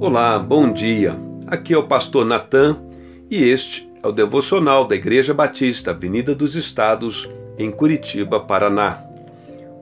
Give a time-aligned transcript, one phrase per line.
[0.00, 1.14] Olá, bom dia.
[1.46, 2.78] Aqui é o pastor Natan
[3.30, 7.28] e este é o devocional da Igreja Batista, Avenida dos Estados,
[7.58, 9.04] em Curitiba, Paraná.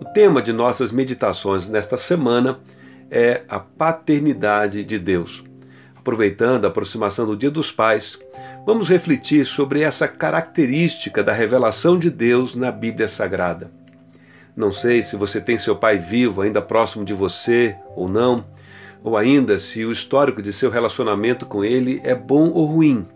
[0.00, 2.58] O tema de nossas meditações nesta semana
[3.08, 5.44] é a paternidade de Deus.
[5.94, 8.18] Aproveitando a aproximação do Dia dos Pais,
[8.66, 13.70] vamos refletir sobre essa característica da revelação de Deus na Bíblia Sagrada.
[14.56, 18.57] Não sei se você tem seu pai vivo ainda próximo de você ou não
[19.02, 23.06] ou ainda se o histórico de seu relacionamento com ele é bom ou ruim.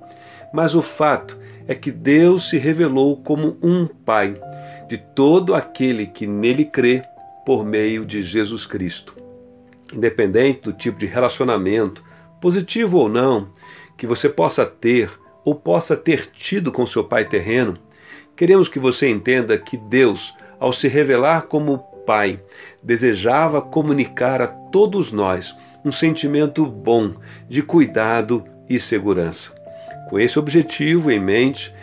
[0.52, 4.40] Mas o fato é que Deus se revelou como um Pai
[4.88, 7.02] de todo aquele que nele crê
[7.46, 9.16] por meio de Jesus Cristo.
[9.92, 12.02] Independente do tipo de relacionamento,
[12.40, 13.48] positivo ou não,
[13.96, 15.10] que você possa ter
[15.44, 17.74] ou possa ter tido com seu pai terreno,
[18.36, 22.40] queremos que você entenda que Deus, ao se revelar como Pai,
[22.82, 25.54] desejava comunicar a todos nós
[25.84, 27.14] um sentimento bom
[27.48, 29.52] de cuidado e segurança.
[30.08, 31.74] Com esse objetivo em mente,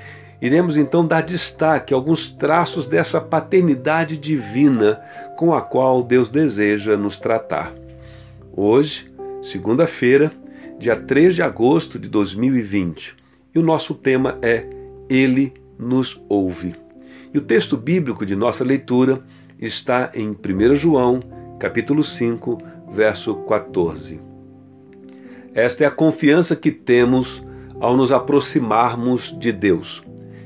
[0.41, 5.01] iremos então dar destaque a alguns traços dessa paternidade divina
[5.37, 7.73] com a qual Deus deseja nos tratar.
[8.55, 10.31] Hoje, segunda-feira,
[10.77, 13.15] dia 3 de agosto de 2020,
[13.53, 14.65] e o nosso tema é
[15.09, 16.75] Ele nos ouve.
[17.33, 19.21] E o texto bíblico de nossa leitura
[19.59, 21.19] está em 1 João,
[21.59, 22.57] capítulo 5,
[22.91, 24.19] verso 14.
[25.53, 27.43] Esta é a confiança que temos
[27.79, 30.03] ao nos aproximarmos de Deus.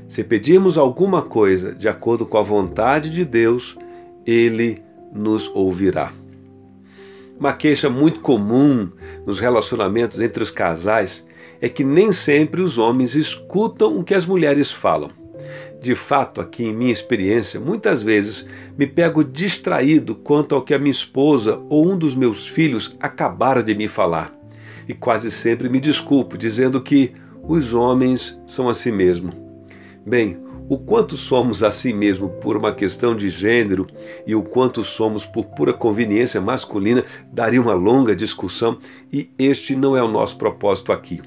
[0.08, 3.76] Se pedirmos alguma coisa de acordo com a vontade de Deus,
[4.26, 6.12] Ele nos ouvirá.
[7.38, 8.88] Uma queixa muito comum
[9.26, 11.26] nos relacionamentos entre os casais
[11.60, 15.10] é que nem sempre os homens escutam o que as mulheres falam.
[15.80, 20.78] De fato, aqui em minha experiência, muitas vezes me pego distraído quanto ao que a
[20.78, 24.32] minha esposa ou um dos meus filhos acabaram de me falar.
[24.88, 27.12] E quase sempre me desculpo, dizendo que
[27.46, 29.32] os homens são assim mesmo.
[30.06, 33.86] Bem, o quanto somos assim mesmo por uma questão de gênero
[34.26, 38.78] e o quanto somos por pura conveniência masculina daria uma longa discussão
[39.12, 41.20] e este não é o nosso propósito aqui.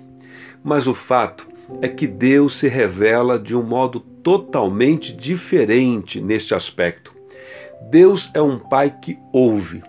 [0.63, 1.47] Mas o fato
[1.81, 7.15] é que Deus se revela de um modo totalmente diferente neste aspecto.
[7.89, 9.81] Deus é um pai que ouve,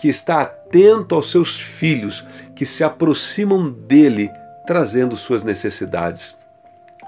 [0.00, 2.26] que está atento aos seus filhos
[2.56, 4.30] que se aproximam dele,
[4.66, 6.34] trazendo suas necessidades.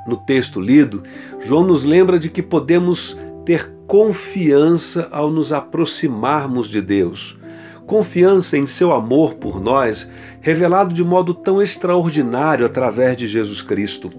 [0.07, 1.03] No texto lido,
[1.41, 7.39] João nos lembra de que podemos ter confiança ao nos aproximarmos de Deus
[7.87, 10.09] confiança em seu amor por nós,
[10.45, 14.13] revelado de modo tão extraordinário através de Jesus Cristo.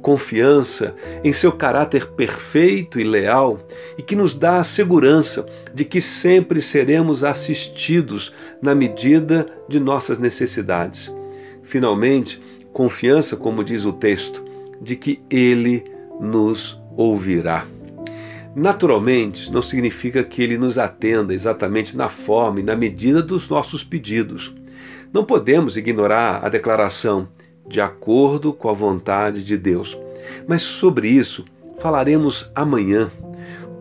[0.00, 3.58] Confiança em seu caráter perfeito e leal
[3.98, 10.20] e que nos dá a segurança de que sempre seremos assistidos na medida de nossas
[10.20, 11.12] necessidades.
[11.64, 12.40] Finalmente,
[12.72, 14.44] confiança, como diz o texto,
[14.80, 15.82] de que Ele
[16.20, 17.66] nos ouvirá.
[18.54, 23.82] Naturalmente, não significa que ele nos atenda exatamente na forma e na medida dos nossos
[23.82, 24.54] pedidos.
[25.14, 27.28] Não podemos ignorar a declaração
[27.68, 29.96] de acordo com a vontade de Deus.
[30.48, 31.44] Mas sobre isso
[31.78, 33.10] falaremos amanhã.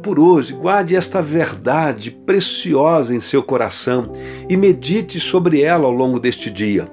[0.03, 4.11] Por hoje, guarde esta verdade preciosa em seu coração
[4.47, 6.87] e medite sobre ela ao longo deste dia.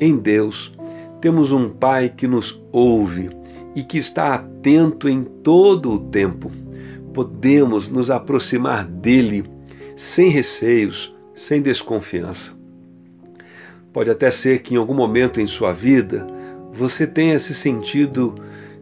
[0.00, 0.72] Em Deus,
[1.20, 3.30] temos um Pai que nos ouve
[3.76, 6.50] e que está atento em todo o tempo
[7.18, 9.44] podemos nos aproximar dele
[9.96, 12.57] sem receios, sem desconfiança.
[13.92, 16.26] Pode até ser que em algum momento em sua vida
[16.72, 18.34] você tenha se sentido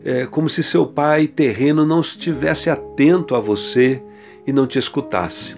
[0.04, 4.00] é, como se seu pai terreno não estivesse atento a você
[4.46, 5.56] e não te escutasse.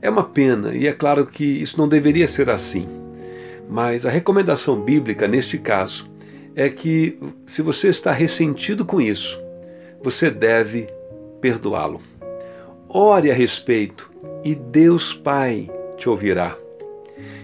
[0.00, 2.84] É uma pena, e é claro que isso não deveria ser assim.
[3.68, 6.10] Mas a recomendação bíblica neste caso
[6.54, 9.40] é que, se você está ressentido com isso,
[10.02, 10.88] você deve
[11.40, 12.00] perdoá-lo.
[12.88, 14.10] Ore a respeito
[14.44, 16.61] e Deus Pai te ouvirá.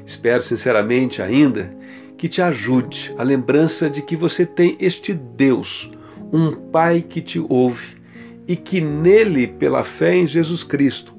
[0.08, 1.70] Espero sinceramente ainda
[2.16, 5.93] que te ajude a lembrança de que você tem este Deus,
[6.32, 7.99] um Pai que te ouve
[8.46, 11.14] e que nele, pela fé em Jesus Cristo,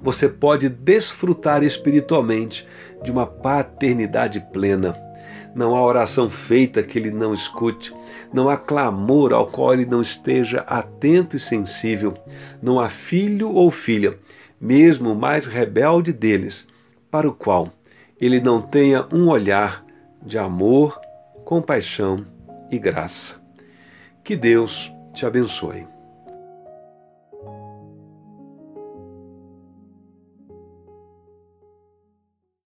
[0.00, 2.64] você pode desfrutar espiritualmente
[3.02, 4.96] de uma paternidade plena.
[5.52, 7.92] Não há oração feita que ele não escute,
[8.32, 12.14] não há clamor ao qual ele não esteja atento e sensível,
[12.62, 14.16] não há filho ou filha,
[14.60, 16.68] mesmo o mais rebelde deles,
[17.10, 17.72] para o qual
[18.22, 19.84] ele não tenha um olhar
[20.24, 21.00] de amor,
[21.44, 22.24] compaixão
[22.70, 23.42] e graça.
[24.22, 25.91] Que Deus te abençoe.